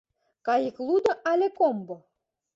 Кайыклудо 0.45 1.11
але 1.31 1.47
комбо? 1.57 1.97